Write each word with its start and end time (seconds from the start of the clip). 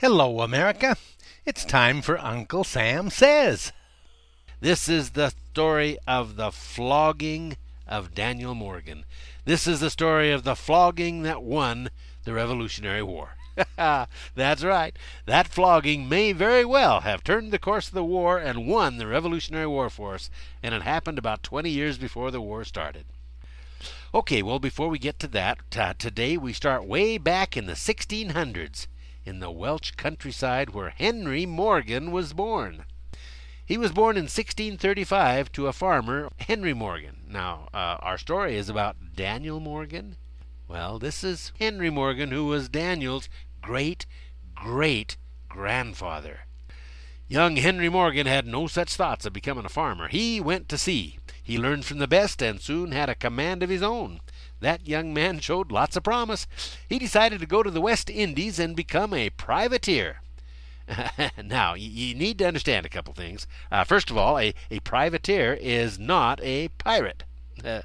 Hello, 0.00 0.42
America. 0.42 0.96
It's 1.44 1.64
time 1.64 2.02
for 2.02 2.20
Uncle 2.20 2.62
Sam 2.62 3.10
Says. 3.10 3.72
This 4.60 4.88
is 4.88 5.10
the 5.10 5.30
story 5.50 5.98
of 6.06 6.36
the 6.36 6.52
flogging 6.52 7.56
of 7.84 8.14
Daniel 8.14 8.54
Morgan. 8.54 9.04
This 9.44 9.66
is 9.66 9.80
the 9.80 9.90
story 9.90 10.30
of 10.30 10.44
the 10.44 10.54
flogging 10.54 11.24
that 11.24 11.42
won 11.42 11.90
the 12.22 12.32
Revolutionary 12.32 13.02
War. 13.02 13.30
Ha! 13.76 14.06
That's 14.36 14.62
right. 14.62 14.96
That 15.26 15.48
flogging 15.48 16.08
may 16.08 16.30
very 16.30 16.64
well 16.64 17.00
have 17.00 17.24
turned 17.24 17.50
the 17.50 17.58
course 17.58 17.88
of 17.88 17.94
the 17.94 18.04
war 18.04 18.38
and 18.38 18.68
won 18.68 18.98
the 18.98 19.08
Revolutionary 19.08 19.66
War 19.66 19.90
for 19.90 20.14
us, 20.14 20.30
and 20.62 20.76
it 20.76 20.82
happened 20.82 21.18
about 21.18 21.42
20 21.42 21.70
years 21.70 21.98
before 21.98 22.30
the 22.30 22.40
war 22.40 22.62
started. 22.62 23.06
Okay, 24.14 24.44
well, 24.44 24.60
before 24.60 24.90
we 24.90 25.00
get 25.00 25.18
to 25.18 25.26
that, 25.26 25.76
uh, 25.76 25.94
today 25.98 26.36
we 26.36 26.52
start 26.52 26.86
way 26.86 27.18
back 27.18 27.56
in 27.56 27.66
the 27.66 27.72
1600s 27.72 28.86
in 29.28 29.40
the 29.40 29.50
Welsh 29.50 29.90
countryside 29.90 30.70
where 30.70 30.88
Henry 30.88 31.44
Morgan 31.44 32.10
was 32.10 32.32
born. 32.32 32.86
He 33.64 33.76
was 33.76 33.92
born 33.92 34.16
in 34.16 34.22
1635 34.22 35.52
to 35.52 35.66
a 35.66 35.74
farmer, 35.74 36.30
Henry 36.38 36.72
Morgan. 36.72 37.24
Now, 37.28 37.68
uh, 37.74 37.98
our 38.00 38.16
story 38.16 38.56
is 38.56 38.70
about 38.70 38.96
Daniel 39.14 39.60
Morgan. 39.60 40.16
Well, 40.66 40.98
this 40.98 41.22
is 41.22 41.52
Henry 41.58 41.90
Morgan, 41.90 42.30
who 42.30 42.46
was 42.46 42.70
Daniel's 42.70 43.28
great 43.60 44.06
great 44.54 45.18
grandfather. 45.48 46.40
Young 47.28 47.56
Henry 47.56 47.90
Morgan 47.90 48.26
had 48.26 48.46
no 48.46 48.66
such 48.66 48.96
thoughts 48.96 49.26
of 49.26 49.34
becoming 49.34 49.66
a 49.66 49.68
farmer. 49.68 50.08
He 50.08 50.40
went 50.40 50.70
to 50.70 50.78
sea. 50.78 51.18
He 51.48 51.56
learned 51.56 51.86
from 51.86 51.96
the 51.96 52.06
best 52.06 52.42
and 52.42 52.60
soon 52.60 52.92
had 52.92 53.08
a 53.08 53.14
command 53.14 53.62
of 53.62 53.70
his 53.70 53.82
own. 53.82 54.20
That 54.60 54.86
young 54.86 55.14
man 55.14 55.40
showed 55.40 55.72
lots 55.72 55.96
of 55.96 56.02
promise. 56.02 56.46
He 56.86 56.98
decided 56.98 57.40
to 57.40 57.46
go 57.46 57.62
to 57.62 57.70
the 57.70 57.80
West 57.80 58.10
Indies 58.10 58.58
and 58.58 58.76
become 58.76 59.14
a 59.14 59.30
privateer. 59.30 60.20
now, 61.42 61.72
you 61.72 62.14
need 62.14 62.36
to 62.40 62.46
understand 62.46 62.84
a 62.84 62.90
couple 62.90 63.14
things. 63.14 63.46
Uh, 63.72 63.84
first 63.84 64.10
of 64.10 64.18
all, 64.18 64.38
a, 64.38 64.52
a 64.70 64.80
privateer 64.80 65.54
is 65.54 65.98
not 65.98 66.38
a 66.42 66.68
pirate. 66.68 67.24
Uh, 67.64 67.80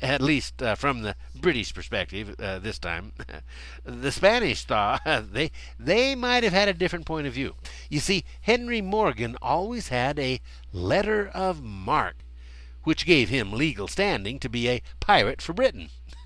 at 0.00 0.22
least 0.22 0.62
uh, 0.62 0.76
from 0.76 1.02
the 1.02 1.16
British 1.34 1.74
perspective 1.74 2.36
uh, 2.38 2.60
this 2.60 2.78
time. 2.78 3.10
the 3.84 4.12
Spanish 4.12 4.62
thought 4.62 5.02
they 5.32 5.50
they 5.76 6.14
might 6.14 6.44
have 6.44 6.52
had 6.52 6.68
a 6.68 6.72
different 6.72 7.04
point 7.04 7.26
of 7.26 7.32
view. 7.32 7.56
You 7.88 7.98
see, 7.98 8.22
Henry 8.42 8.80
Morgan 8.80 9.36
always 9.42 9.88
had 9.88 10.20
a 10.20 10.40
letter 10.72 11.26
of 11.34 11.64
marque 11.64 12.22
which 12.84 13.06
gave 13.06 13.28
him 13.28 13.52
legal 13.52 13.88
standing 13.88 14.38
to 14.38 14.48
be 14.48 14.68
a 14.68 14.82
pirate 15.00 15.42
for 15.42 15.52
Britain. 15.52 15.90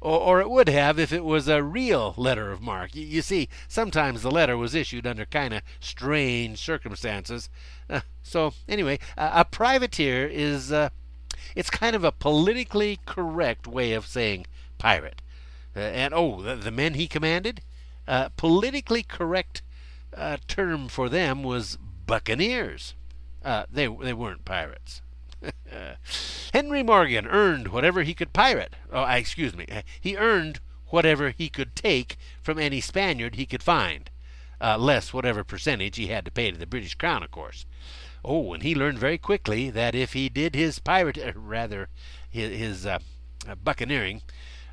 or, 0.00 0.20
or, 0.20 0.40
it 0.40 0.50
would 0.50 0.68
have 0.68 0.98
if 0.98 1.12
it 1.12 1.24
was 1.24 1.48
a 1.48 1.62
real 1.62 2.14
letter 2.16 2.52
of 2.52 2.60
marque. 2.60 2.94
You, 2.94 3.06
you 3.06 3.22
see, 3.22 3.48
sometimes 3.68 4.22
the 4.22 4.30
letter 4.30 4.56
was 4.56 4.74
issued 4.74 5.06
under 5.06 5.24
kind 5.24 5.54
of 5.54 5.62
strange 5.80 6.58
circumstances. 6.58 7.48
Uh, 7.88 8.00
so, 8.22 8.52
anyway, 8.68 8.98
a 9.16 9.44
privateer 9.44 10.26
is. 10.26 10.70
Uh, 10.70 10.90
it's 11.56 11.70
kind 11.70 11.94
of 11.94 12.04
a 12.04 12.12
politically 12.12 12.98
correct 13.06 13.66
way 13.66 13.92
of 13.92 14.06
saying 14.06 14.46
pirate. 14.78 15.22
Uh, 15.76 15.80
and 15.80 16.14
oh, 16.14 16.42
the, 16.42 16.56
the, 16.56 16.70
men 16.70 16.94
he 16.94 17.06
commanded? 17.06 17.60
Uh, 18.08 18.28
politically 18.36 19.02
correct 19.02 19.62
uh, 20.16 20.36
term 20.48 20.88
for 20.88 21.08
them 21.08 21.42
was 21.42 21.78
buccaneers. 22.06 22.94
they, 23.42 23.86
they 23.86 24.12
weren't 24.12 24.44
pirates. 24.44 25.00
Henry 26.52 26.82
Morgan 26.82 27.26
earned 27.26 27.68
whatever 27.68 28.02
he 28.02 28.14
could 28.14 28.32
pirate. 28.32 28.74
Oh, 28.92 29.04
excuse 29.04 29.56
me. 29.56 29.66
He 30.00 30.16
earned 30.16 30.60
whatever 30.86 31.30
he 31.30 31.48
could 31.48 31.74
take 31.74 32.16
from 32.40 32.58
any 32.58 32.80
Spaniard 32.80 33.34
he 33.34 33.46
could 33.46 33.62
find, 33.62 34.10
uh, 34.60 34.78
less 34.78 35.12
whatever 35.12 35.42
percentage 35.42 35.96
he 35.96 36.06
had 36.06 36.24
to 36.24 36.30
pay 36.30 36.50
to 36.50 36.56
the 36.56 36.66
British 36.66 36.94
Crown, 36.94 37.22
of 37.22 37.30
course. 37.30 37.66
Oh, 38.24 38.54
and 38.54 38.62
he 38.62 38.74
learned 38.74 38.98
very 38.98 39.18
quickly 39.18 39.70
that 39.70 39.94
if 39.94 40.12
he 40.12 40.28
did 40.28 40.54
his 40.54 40.78
pirate, 40.78 41.18
uh, 41.18 41.32
rather, 41.34 41.88
his, 42.30 42.56
his 42.56 42.86
uh, 42.86 43.00
uh, 43.48 43.54
buccaneering, 43.56 44.22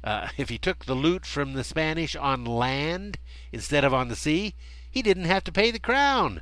uh, 0.03 0.29
if 0.37 0.49
he 0.49 0.57
took 0.57 0.85
the 0.85 0.93
loot 0.93 1.25
from 1.25 1.53
the 1.53 1.63
Spanish 1.63 2.15
on 2.15 2.45
land 2.45 3.17
instead 3.51 3.83
of 3.83 3.93
on 3.93 4.07
the 4.07 4.15
sea, 4.15 4.55
he 4.89 5.01
didn't 5.01 5.25
have 5.25 5.43
to 5.45 5.51
pay 5.51 5.71
the 5.71 5.79
crown. 5.79 6.41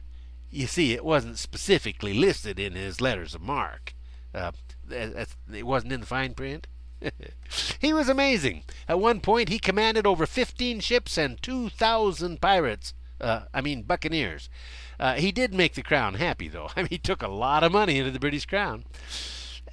You 0.51 0.67
see, 0.67 0.93
it 0.93 1.05
wasn't 1.05 1.37
specifically 1.37 2.13
listed 2.13 2.59
in 2.59 2.73
his 2.73 3.01
letters 3.01 3.33
of 3.33 3.41
marque. 3.41 3.93
Uh, 4.33 4.51
it 4.91 5.65
wasn't 5.65 5.93
in 5.93 6.01
the 6.01 6.05
fine 6.05 6.33
print. 6.33 6.67
he 7.79 7.93
was 7.93 8.09
amazing. 8.09 8.63
At 8.87 8.99
one 8.99 9.21
point, 9.21 9.49
he 9.49 9.59
commanded 9.59 10.05
over 10.05 10.25
15 10.25 10.79
ships 10.81 11.17
and 11.17 11.41
2,000 11.41 12.41
pirates. 12.41 12.93
Uh, 13.21 13.41
I 13.53 13.61
mean, 13.61 13.83
buccaneers. 13.83 14.49
Uh, 14.99 15.15
he 15.15 15.31
did 15.31 15.53
make 15.53 15.73
the 15.73 15.81
crown 15.81 16.15
happy, 16.15 16.47
though. 16.47 16.69
I 16.75 16.81
mean, 16.81 16.89
he 16.89 16.97
took 16.97 17.21
a 17.21 17.27
lot 17.27 17.63
of 17.63 17.71
money 17.71 17.97
into 17.97 18.11
the 18.11 18.19
British 18.19 18.45
crown. 18.45 18.85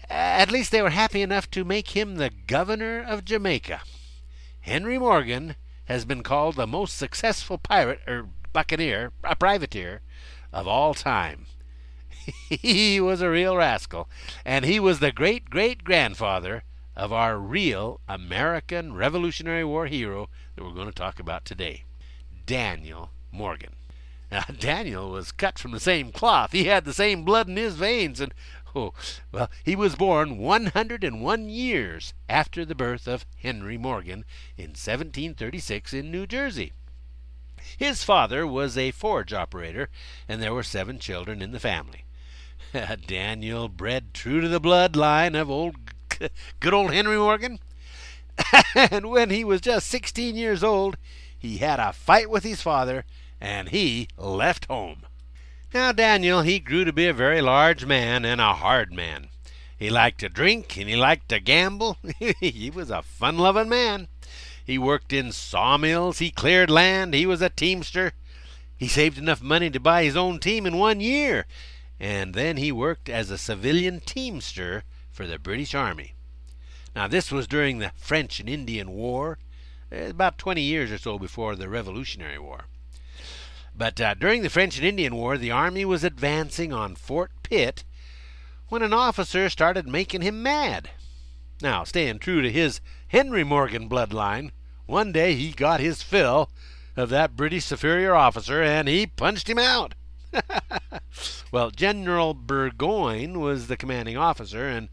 At 0.09 0.53
least 0.53 0.71
they 0.71 0.83
were 0.83 0.91
happy 0.91 1.21
enough 1.21 1.51
to 1.51 1.65
make 1.65 1.97
him 1.97 2.17
the 2.17 2.31
governor 2.47 3.03
of 3.03 3.25
Jamaica. 3.25 3.81
Henry 4.61 4.99
Morgan 4.99 5.57
has 5.87 6.05
been 6.05 6.23
called 6.23 6.57
the 6.57 6.67
most 6.67 6.97
successful 6.97 7.59
pirate 7.59 8.01
or 8.07 8.29
buccaneer, 8.53 9.13
a 9.25 9.35
privateer, 9.37 10.01
of 10.53 10.67
all 10.69 10.95
time. 10.95 11.47
he 12.49 13.01
was 13.01 13.21
a 13.21 13.31
real 13.31 13.57
rascal, 13.57 14.09
and 14.45 14.65
he 14.65 14.81
was 14.81 14.99
the 14.99 15.13
great 15.13 15.49
great 15.49 15.85
grandfather 15.85 16.65
of 16.97 17.13
our 17.13 17.39
real 17.39 18.01
American 18.09 18.95
Revolutionary 18.95 19.65
War 19.65 19.87
hero 19.87 20.29
that 20.55 20.65
we're 20.65 20.73
going 20.73 20.89
to 20.89 20.93
talk 20.93 21.21
about 21.21 21.45
today, 21.45 21.85
Daniel 22.47 23.11
Morgan. 23.31 23.75
Now, 24.33 24.45
Daniel 24.59 25.11
was 25.11 25.31
cut 25.31 25.59
from 25.59 25.73
the 25.73 25.81
same 25.81 26.11
cloth. 26.11 26.53
He 26.53 26.65
had 26.65 26.85
the 26.85 26.95
same 26.95 27.23
blood 27.23 27.49
in 27.49 27.57
his 27.57 27.77
veins, 27.77 28.19
and 28.19 28.35
oh, 28.75 28.93
well, 29.31 29.51
he 29.63 29.77
was 29.77 29.95
born 29.95 30.39
101 30.39 31.49
years 31.49 32.15
after 32.29 32.65
the 32.65 32.75
birth 32.75 33.07
of 33.07 33.27
Henry 33.37 33.79
Morgan 33.79 34.25
in 34.57 34.71
1736 34.71 35.93
in 35.93 36.11
New 36.11 36.27
Jersey. 36.27 36.73
His 37.77 38.03
father 38.03 38.47
was 38.47 38.77
a 38.77 38.91
forge 38.91 39.33
operator, 39.33 39.91
and 40.29 40.43
there 40.43 40.55
were 40.55 40.63
seven 40.63 40.99
children 40.99 41.43
in 41.43 41.53
the 41.53 41.61
family. 41.61 42.06
Daniel 43.07 43.69
bred 43.69 44.13
true 44.13 44.41
to 44.41 44.49
the 44.49 44.61
bloodline 44.61 45.41
of 45.41 45.51
old 45.51 45.77
good 46.61 46.75
old 46.75 46.93
Henry 46.93 47.17
Morgan. 47.17 47.59
and 48.75 49.11
when 49.11 49.31
he 49.31 49.45
was 49.45 49.61
just 49.61 49.87
16 49.87 50.37
years 50.37 50.63
old, 50.63 50.97
he 51.39 51.59
had 51.59 51.81
a 51.81 51.93
fight 51.93 52.29
with 52.29 52.45
his 52.45 52.63
father 52.63 53.05
and 53.41 53.71
he 53.71 54.09
left 54.17 54.67
home. 54.67 55.03
Now, 55.73 55.93
Daniel, 55.93 56.43
he 56.43 56.59
grew 56.59 56.85
to 56.85 56.93
be 56.93 57.07
a 57.07 57.13
very 57.13 57.41
large 57.41 57.85
man 57.85 58.25
and 58.25 58.41
a 58.41 58.55
hard 58.55 58.93
man. 58.93 59.29
He 59.79 59.91
liked 59.91 60.21
to 60.21 60.29
drink 60.29 60.77
and 60.77 60.89
he 60.89 60.97
liked 60.97 61.29
to 61.31 61.41
gamble. 61.41 61.99
he 62.41 62.71
was 62.71 62.91
a 62.91 63.03
fun 63.03 63.39
loving 63.39 63.69
man. 63.69 64.09
He 64.65 64.79
worked 64.79 65.13
in 65.13 65.33
sawmills, 65.33 66.19
he 66.19 66.31
cleared 66.31 66.71
land, 66.71 67.15
he 67.15 67.27
was 67.27 67.41
a 67.41 67.51
teamster. 67.51 68.13
He 68.77 68.89
saved 68.89 69.17
enough 69.17 69.41
money 69.41 69.71
to 69.71 69.81
buy 69.81 70.05
his 70.05 70.17
own 70.17 70.39
team 70.39 70.67
in 70.67 70.77
one 70.77 71.01
year, 71.01 71.47
and 71.99 72.35
then 72.35 72.57
he 72.57 72.71
worked 72.71 73.09
as 73.09 73.31
a 73.31 73.39
civilian 73.39 74.01
teamster 74.01 74.85
for 75.11 75.27
the 75.27 75.39
British 75.39 75.75
Army. 75.75 76.15
Now, 76.95 77.09
this 77.09 77.31
was 77.31 77.47
during 77.47 77.79
the 77.79 77.93
French 77.97 78.41
and 78.41 78.49
Indian 78.49 78.91
War, 78.91 79.39
eh, 79.91 80.09
about 80.09 80.39
20 80.39 80.63
years 80.63 80.91
or 80.93 80.99
so 80.99 81.19
before 81.19 81.57
the 81.57 81.69
Revolutionary 81.69 82.39
War. 82.39 82.67
But 83.75 84.01
uh, 84.01 84.15
during 84.15 84.43
the 84.43 84.51
French 84.51 84.79
and 84.79 84.87
Indian 84.87 85.15
War, 85.15 85.37
the 85.37 85.51
army 85.51 85.85
was 85.85 86.05
advancing 86.05 86.73
on 86.73 86.97
Fort 86.97 87.31
Pitt 87.43 87.85
when 88.69 88.83
an 88.83 88.93
officer 88.93 89.49
started 89.51 89.87
making 89.87 90.23
him 90.23 90.43
mad. 90.43 90.91
Now, 91.61 91.85
staying 91.85 92.19
true 92.19 92.43
to 92.43 92.51
his 92.51 92.81
Henry 93.09 93.45
Morgan 93.45 93.89
bloodline, 93.89 94.51
one 94.87 95.13
day 95.13 95.35
he 95.35 95.53
got 95.53 95.81
his 95.81 96.03
fill 96.03 96.51
of 96.97 97.11
that 97.11 97.37
British 97.37 97.65
superior 97.67 98.15
officer 98.15 98.63
and 98.63 98.89
he 98.89 99.07
punched 99.07 99.49
him 99.49 99.59
out. 99.59 99.95
well, 101.53 101.71
General 101.71 102.35
Burgoyne 102.35 103.41
was 103.41 103.67
the 103.67 103.77
commanding 103.77 104.17
officer, 104.17 104.69
and 104.69 104.89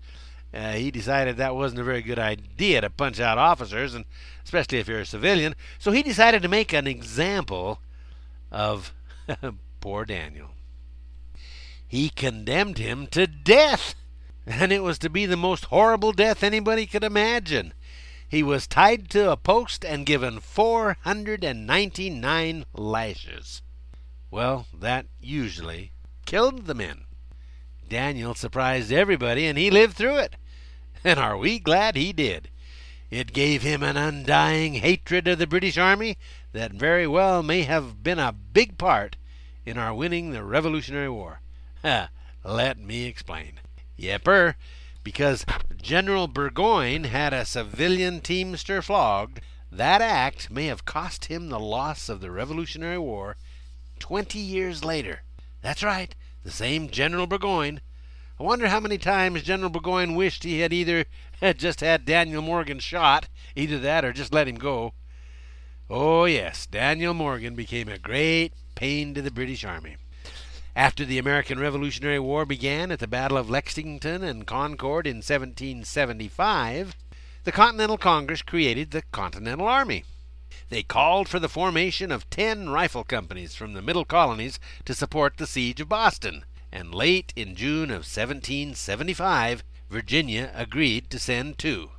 uh, 0.53 0.73
he 0.73 0.91
decided 0.91 1.37
that 1.37 1.55
wasn't 1.55 1.81
a 1.81 1.83
very 1.83 2.01
good 2.01 2.19
idea 2.19 2.81
to 2.81 2.89
punch 2.89 3.19
out 3.19 3.37
officers, 3.37 3.95
and 3.95 4.05
especially 4.43 4.77
if 4.77 4.87
you're 4.87 4.99
a 4.99 5.05
civilian. 5.05 5.55
So 5.79 5.91
he 5.91 6.03
decided 6.03 6.41
to 6.43 6.47
make 6.47 6.73
an 6.73 6.85
example 6.85 7.79
of 8.51 8.93
poor 9.81 10.05
Daniel. 10.05 10.49
He 11.87 12.09
condemned 12.09 12.77
him 12.77 13.07
to 13.07 13.25
death, 13.25 13.95
and 14.45 14.71
it 14.71 14.83
was 14.83 14.99
to 14.99 15.09
be 15.09 15.25
the 15.25 15.37
most 15.37 15.65
horrible 15.65 16.11
death 16.11 16.43
anybody 16.43 16.85
could 16.85 17.03
imagine. 17.03 17.73
He 18.29 18.43
was 18.43 18.67
tied 18.67 19.09
to 19.11 19.31
a 19.31 19.37
post 19.37 19.83
and 19.83 20.05
given 20.05 20.39
499 20.39 22.65
lashes. 22.73 23.62
Well, 24.33 24.65
that 24.73 25.05
usually 25.21 25.91
killed 26.25 26.65
the 26.65 26.73
men. 26.73 27.05
Daniel 27.87 28.33
surprised 28.33 28.91
everybody, 28.91 29.45
and 29.45 29.59
he 29.59 29.69
lived 29.69 29.95
through 29.95 30.17
it. 30.17 30.35
And 31.03 31.19
are 31.19 31.37
we 31.37 31.59
glad 31.59 31.95
he 31.95 32.11
did? 32.13 32.49
It 33.11 33.31
gave 33.31 33.61
him 33.61 33.83
an 33.83 33.95
undying 33.95 34.73
hatred 34.73 35.27
of 35.27 35.37
the 35.37 35.45
British 35.45 35.77
Army 35.77 36.17
that 36.51 36.71
very 36.71 37.05
well 37.05 37.43
may 37.43 37.61
have 37.61 38.01
been 38.01 38.17
a 38.17 38.31
big 38.31 38.79
part 38.79 39.17
in 39.67 39.77
our 39.77 39.93
winning 39.93 40.31
the 40.31 40.43
Revolutionary 40.43 41.09
War. 41.09 41.41
Let 42.43 42.79
me 42.79 43.05
explain. 43.05 43.59
Yepper, 43.99 44.55
because 45.03 45.45
General 45.79 46.27
Burgoyne 46.27 47.03
had 47.03 47.33
a 47.33 47.45
civilian 47.45 48.19
teamster 48.19 48.81
flogged, 48.81 49.41
that 49.71 50.01
act 50.01 50.49
may 50.49 50.65
have 50.65 50.85
cost 50.85 51.25
him 51.25 51.49
the 51.49 51.59
loss 51.59 52.09
of 52.09 52.19
the 52.19 52.31
Revolutionary 52.31 52.97
War 52.97 53.37
twenty 54.03 54.39
years 54.39 54.83
later. 54.83 55.21
That's 55.61 55.81
right, 55.81 56.13
the 56.43 56.51
same 56.51 56.89
General 56.89 57.25
Burgoyne. 57.25 57.79
I 58.37 58.43
wonder 58.43 58.67
how 58.67 58.81
many 58.81 58.97
times 58.97 59.43
General 59.43 59.69
Burgoyne 59.69 60.13
wished 60.13 60.43
he 60.43 60.59
had 60.59 60.73
either 60.73 61.05
had 61.41 61.57
just 61.57 61.79
had 61.79 62.03
Daniel 62.03 62.41
Morgan 62.41 62.79
shot, 62.79 63.29
either 63.55 63.79
that 63.79 64.03
or 64.03 64.11
just 64.11 64.33
let 64.33 64.49
him 64.49 64.57
go. 64.57 64.93
Oh, 65.89 66.25
yes, 66.25 66.65
Daniel 66.65 67.13
Morgan 67.13 67.55
became 67.55 67.87
a 67.87 67.97
great 67.97 68.51
pain 68.75 69.13
to 69.13 69.21
the 69.21 69.31
British 69.31 69.63
Army. 69.63 69.95
After 70.75 71.05
the 71.05 71.17
American 71.17 71.57
Revolutionary 71.57 72.19
War 72.19 72.45
began 72.45 72.91
at 72.91 72.99
the 72.99 73.07
Battle 73.07 73.37
of 73.37 73.49
Lexington 73.49 74.21
and 74.21 74.45
Concord 74.45 75.07
in 75.07 75.17
1775, 75.17 76.97
the 77.45 77.51
Continental 77.53 77.97
Congress 77.97 78.41
created 78.41 78.91
the 78.91 79.03
Continental 79.13 79.65
Army. 79.65 80.03
They 80.69 80.83
called 80.83 81.29
for 81.29 81.39
the 81.39 81.49
formation 81.49 82.11
of 82.11 82.29
ten 82.29 82.69
rifle 82.69 83.03
companies 83.03 83.55
from 83.55 83.73
the 83.73 83.81
middle 83.81 84.05
colonies 84.05 84.59
to 84.85 84.93
support 84.93 85.37
the 85.37 85.47
siege 85.47 85.81
of 85.81 85.89
Boston, 85.89 86.45
and 86.71 86.93
late 86.93 87.33
in 87.35 87.55
June 87.55 87.89
of 87.91 88.05
1775, 88.05 89.63
Virginia 89.89 90.51
agreed 90.55 91.09
to 91.09 91.19
send 91.19 91.57
two. 91.57 91.91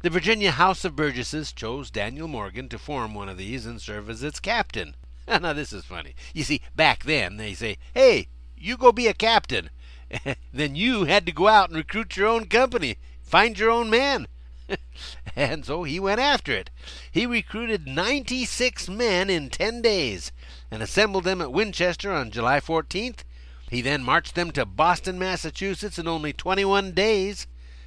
The 0.00 0.10
Virginia 0.10 0.52
House 0.52 0.84
of 0.84 0.94
Burgesses 0.94 1.52
chose 1.52 1.90
Daniel 1.90 2.28
Morgan 2.28 2.68
to 2.68 2.78
form 2.78 3.14
one 3.14 3.28
of 3.28 3.36
these 3.36 3.66
and 3.66 3.82
serve 3.82 4.08
as 4.08 4.22
its 4.22 4.38
captain. 4.38 4.94
now, 5.28 5.52
this 5.52 5.72
is 5.72 5.84
funny. 5.84 6.14
You 6.32 6.44
see, 6.44 6.60
back 6.76 7.04
then, 7.04 7.36
they 7.36 7.52
say, 7.54 7.78
hey, 7.94 8.28
you 8.56 8.76
go 8.76 8.92
be 8.92 9.08
a 9.08 9.14
captain. 9.14 9.70
then 10.52 10.76
you 10.76 11.04
had 11.04 11.26
to 11.26 11.32
go 11.32 11.48
out 11.48 11.70
and 11.70 11.76
recruit 11.76 12.16
your 12.16 12.28
own 12.28 12.46
company, 12.46 12.96
find 13.22 13.58
your 13.58 13.70
own 13.70 13.90
men. 13.90 14.28
and 15.36 15.64
so 15.64 15.82
he 15.84 15.98
went 16.00 16.20
after 16.20 16.52
it. 16.52 16.70
He 17.10 17.26
recruited 17.26 17.86
96 17.86 18.88
men 18.88 19.30
in 19.30 19.50
10 19.50 19.82
days 19.82 20.32
and 20.70 20.82
assembled 20.82 21.24
them 21.24 21.40
at 21.40 21.52
Winchester 21.52 22.12
on 22.12 22.30
July 22.30 22.60
14th. 22.60 23.20
He 23.70 23.82
then 23.82 24.02
marched 24.02 24.34
them 24.34 24.50
to 24.52 24.64
Boston, 24.64 25.18
Massachusetts 25.18 25.98
in 25.98 26.08
only 26.08 26.32
21 26.32 26.92
days, 26.92 27.46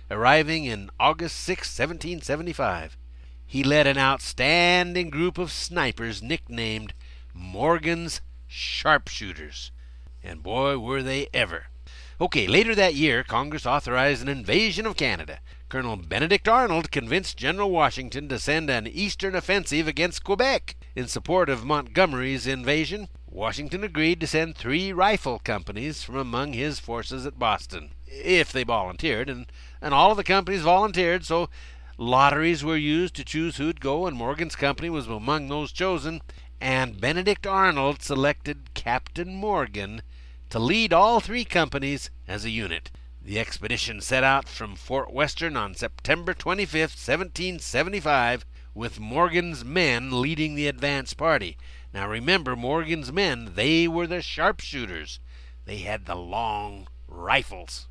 arriving 0.10 0.66
in 0.66 0.90
August 1.00 1.38
6, 1.38 1.68
1775. 1.68 2.98
He 3.46 3.64
led 3.64 3.88
an 3.88 3.98
outstanding 3.98 5.10
group 5.10 5.38
of 5.38 5.52
snipers 5.52 6.22
nicknamed 6.22 6.94
Morgan's 7.34 8.22
Sharpshooters. 8.48 9.72
And 10.24 10.44
boy, 10.44 10.78
were 10.78 11.02
they 11.02 11.28
ever. 11.34 11.68
Okay, 12.20 12.46
later 12.48 12.76
that 12.76 12.94
year, 12.94 13.24
Congress 13.24 13.66
authorized 13.66 14.22
an 14.22 14.30
invasion 14.30 14.86
of 14.86 14.96
Canada. 14.96 15.40
Colonel 15.70 15.96
Benedict 15.96 16.48
Arnold 16.48 16.92
convinced 16.92 17.38
General 17.38 17.72
Washington 17.72 18.30
to 18.30 18.38
send 18.38 18.70
an 18.70 18.88
eastern 18.88 19.36
offensive 19.36 19.88
against 19.88 20.24
Quebec 20.24 20.76
in 20.96 21.08
support 21.08 21.50
of 21.50 21.66
Montgomery's 21.66 22.46
invasion. 22.46 23.10
Washington 23.26 23.84
agreed 23.84 24.20
to 24.20 24.28
send 24.28 24.56
three 24.56 24.92
rifle 24.92 25.40
companies 25.40 26.04
from 26.04 26.18
among 26.18 26.54
his 26.54 26.80
forces 26.80 27.26
at 27.26 27.40
Boston, 27.40 27.92
if 28.06 28.52
they 28.52 28.64
volunteered, 28.64 29.30
and, 29.30 29.46
and 29.82 29.94
all 29.94 30.12
of 30.12 30.18
the 30.18 30.24
companies 30.24 30.62
volunteered, 30.62 31.26
so 31.26 31.50
lotteries 31.98 32.64
were 32.64 32.78
used 32.78 33.16
to 33.16 33.24
choose 33.24 33.58
who'd 33.58 33.80
go, 33.80 34.06
and 34.06 34.18
Morgan's 34.18 34.56
company 34.56 34.90
was 34.90 35.08
among 35.08 35.48
those 35.48 35.72
chosen, 35.72 36.22
and 36.60 37.00
Benedict 37.00 37.48
Arnold 37.48 38.02
selected 38.02 38.74
Captain 38.74 39.34
Morgan 39.34 40.02
to 40.52 40.60
lead 40.60 40.92
all 40.92 41.22
three 41.22 41.46
companies 41.46 42.10
as 42.28 42.44
a 42.44 42.50
unit. 42.50 42.92
The 43.24 43.40
expedition 43.40 44.02
set 44.02 44.22
out 44.26 44.50
from 44.50 44.76
Fort 44.76 45.14
Western 45.14 45.56
on 45.56 45.76
September 45.76 46.34
25, 46.34 46.74
1775, 46.82 48.46
with 48.74 49.00
Morgan's 49.00 49.64
men 49.64 50.22
leading 50.22 50.56
the 50.56 50.68
advance 50.68 51.14
party. 51.14 51.56
Now 51.94 52.10
remember, 52.10 52.58
Morgan's 52.58 53.14
men, 53.14 53.54
they 53.56 53.88
were 53.88 54.06
the 54.06 54.22
sharpshooters. 54.22 55.22
They 55.64 55.78
had 55.78 56.06
the 56.06 56.16
long 56.16 56.90
rifles. 57.08 57.88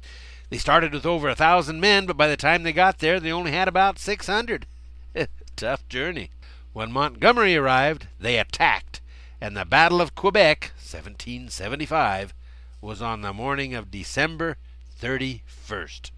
They 0.51 0.59
started 0.59 0.93
with 0.93 1.07
over 1.07 1.31
a 1.31 1.35
thousand 1.35 1.81
men, 1.81 2.05
but 2.05 2.19
by 2.19 2.29
the 2.29 2.37
time 2.37 2.63
they 2.63 2.75
got 2.75 2.99
there, 2.99 3.19
they 3.19 3.33
only 3.33 3.53
had 3.53 3.69
about 3.69 3.99
600. 3.99 4.67
Tough 5.57 5.89
journey. 5.89 6.31
When 6.75 6.93
Montgomery 6.93 7.57
arrived, 7.57 8.09
they 8.19 8.39
attacked, 8.39 9.01
and 9.41 9.57
the 9.57 9.65
Battle 9.65 10.03
of 10.03 10.15
Quebec, 10.15 10.73
1775, 10.77 12.35
was 12.81 13.03
on 13.03 13.21
the 13.21 13.33
morning 13.33 13.75
of 13.75 13.91
December 13.91 14.57
31st. 15.01 16.11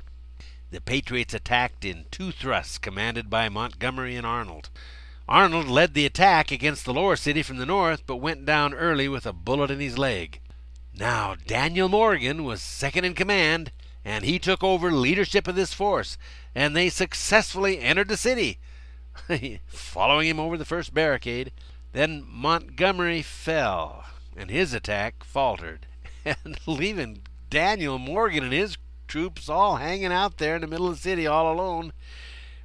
The 0.71 0.81
Patriots 0.81 1.35
attacked 1.35 1.85
in 1.85 2.07
two 2.11 2.31
thrusts 2.31 2.79
commanded 2.79 3.29
by 3.29 3.49
Montgomery 3.49 4.17
and 4.17 4.27
Arnold. 4.27 4.71
Arnold 5.29 5.69
led 5.69 5.95
the 5.95 6.07
attack 6.07 6.51
against 6.51 6.85
the 6.85 6.95
lower 6.95 7.17
city 7.17 7.43
from 7.43 7.57
the 7.57 7.67
north, 7.67 8.07
but 8.07 8.17
went 8.17 8.45
down 8.45 8.75
early 8.75 9.09
with 9.09 9.27
a 9.27 9.33
bullet 9.33 9.71
in 9.71 9.81
his 9.81 9.99
leg. 9.99 10.41
Now, 10.95 11.37
Daniel 11.47 11.89
Morgan 11.89 12.45
was 12.45 12.63
second 12.63 13.05
in 13.05 13.15
command, 13.15 13.73
and 14.05 14.25
he 14.25 14.39
took 14.39 14.63
over 14.63 14.91
leadership 14.91 15.49
of 15.49 15.55
this 15.55 15.75
force, 15.75 16.17
and 16.55 16.77
they 16.77 16.89
successfully 16.89 17.79
entered 17.79 18.09
the 18.09 18.17
city. 18.17 18.59
following 19.67 20.29
him 20.29 20.41
over 20.41 20.57
the 20.57 20.65
first 20.65 20.95
barricade. 20.95 21.53
Then 21.93 22.25
Montgomery 22.27 23.23
fell, 23.23 24.05
and 24.37 24.51
his 24.51 24.73
attack 24.73 25.25
faltered, 25.25 25.87
and 26.25 26.59
leaving 26.67 27.23
Daniel 27.51 27.99
Morgan 27.99 28.45
and 28.45 28.53
his 28.53 28.77
troops 29.07 29.49
all 29.49 29.77
hanging 29.77 30.13
out 30.13 30.39
there 30.39 30.55
in 30.55 30.61
the 30.61 30.67
middle 30.67 30.89
of 30.89 30.97
the 30.97 31.01
city 31.01 31.27
all 31.27 31.53
alone. 31.53 31.93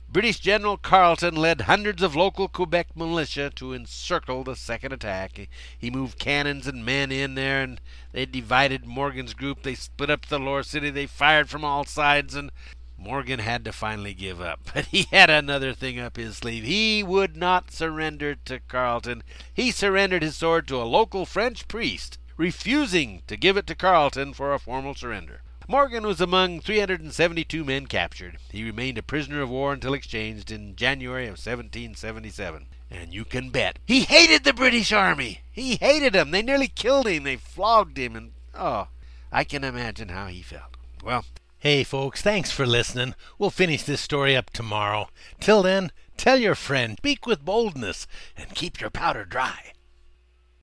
British 0.10 0.40
General 0.40 0.78
Carleton 0.78 1.36
led 1.36 1.62
hundreds 1.62 2.02
of 2.02 2.16
local 2.16 2.48
Quebec 2.48 2.96
militia 2.96 3.50
to 3.56 3.74
encircle 3.74 4.46
the 4.46 4.56
second 4.56 4.94
attack. 4.94 5.50
He 5.78 5.92
moved 5.92 6.18
cannons 6.18 6.66
and 6.66 6.86
men 6.86 7.12
in 7.12 7.36
there, 7.36 7.62
and 7.62 7.82
they 8.14 8.26
divided 8.26 8.86
Morgan's 8.86 9.34
group. 9.34 9.64
They 9.64 9.76
split 9.76 10.10
up 10.10 10.28
the 10.28 10.40
lower 10.40 10.64
city. 10.64 10.90
They 10.90 11.08
fired 11.08 11.50
from 11.50 11.66
all 11.66 11.84
sides, 11.84 12.36
and 12.36 12.52
Morgan 12.98 13.40
had 13.40 13.64
to 13.66 13.74
finally 13.74 14.14
give 14.14 14.42
up, 14.42 14.62
but 14.74 14.86
he 14.86 15.04
had 15.12 15.30
another 15.30 15.74
thing 15.74 16.00
up 16.00 16.16
his 16.16 16.38
sleeve. 16.38 16.64
He 16.64 17.04
would 17.04 17.36
not 17.36 17.72
surrender 17.72 18.36
to 18.46 18.60
Carleton. 18.62 19.24
He 19.54 19.72
surrendered 19.72 20.24
his 20.24 20.38
sword 20.38 20.68
to 20.70 20.82
a 20.82 20.84
local 20.84 21.26
French 21.26 21.68
priest, 21.68 22.18
refusing 22.38 23.24
to 23.28 23.36
give 23.36 23.58
it 23.58 23.68
to 23.68 23.76
Carleton 23.76 24.34
for 24.34 24.54
a 24.54 24.60
formal 24.60 24.96
surrender. 24.96 25.42
Morgan 25.68 26.08
was 26.08 26.22
among 26.22 26.62
372 26.62 27.66
men 27.66 27.88
captured. 27.88 28.38
He 28.50 28.64
remained 28.64 28.98
a 28.98 29.04
prisoner 29.04 29.42
of 29.42 29.50
war 29.50 29.74
until 29.74 29.94
exchanged 29.94 30.50
in 30.50 30.78
January 30.78 31.26
of 31.26 31.32
1777. 31.32 32.68
And 32.90 33.14
you 33.14 33.26
can 33.26 33.50
bet 33.50 33.80
he 33.86 34.02
hated 34.02 34.46
the 34.46 34.54
British 34.54 34.94
Army. 34.94 35.42
He 35.52 35.76
hated 35.76 36.14
them. 36.14 36.32
They 36.32 36.42
nearly 36.42 36.70
killed 36.70 37.08
him. 37.08 37.24
They 37.24 37.36
flogged 37.36 37.98
him. 37.98 38.16
And, 38.16 38.32
oh, 38.56 38.88
I 39.30 39.44
can 39.44 39.66
imagine 39.66 40.08
how 40.08 40.28
he 40.28 40.42
felt. 40.42 40.78
Well, 41.04 41.26
Hey, 41.60 41.84
folks, 41.84 42.22
thanks 42.22 42.52
for 42.52 42.68
listening. 42.68 43.16
We'll 43.40 43.50
finish 43.50 43.82
this 43.82 44.00
story 44.00 44.38
up 44.38 44.52
tomorrow. 44.52 45.10
Till 45.40 45.64
then, 45.64 45.92
tell 46.16 46.38
your 46.38 46.54
friend, 46.54 46.98
speak 47.00 47.26
with 47.26 47.44
boldness, 47.44 48.08
and 48.38 48.54
keep 48.54 48.80
your 48.80 48.92
powder 48.92 49.26
dry. 49.26 49.74